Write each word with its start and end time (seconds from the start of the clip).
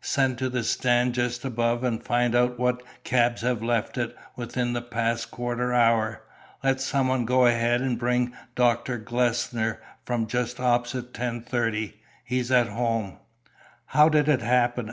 Send 0.00 0.38
to 0.38 0.48
the 0.48 0.64
stand 0.64 1.14
just 1.14 1.44
above 1.44 1.84
and 1.84 2.02
find 2.02 2.34
out 2.34 2.58
what 2.58 2.82
cabs 3.04 3.42
have 3.42 3.62
left 3.62 3.96
it 3.96 4.12
within 4.34 4.72
the 4.72 4.82
past 4.82 5.30
quarter 5.30 5.72
hour. 5.72 6.22
Let 6.64 6.80
some 6.80 7.06
one 7.06 7.24
go 7.24 7.46
ahead 7.46 7.80
and 7.80 7.96
bring 7.96 8.34
Doctor 8.56 8.98
Glessner 8.98 9.78
from 10.04 10.26
just 10.26 10.58
opposite 10.58 11.14
1030. 11.16 11.94
He's 12.24 12.50
at 12.50 12.66
home." 12.70 13.18
"How 13.86 14.08
did 14.08 14.28
it 14.28 14.42
happen?" 14.42 14.92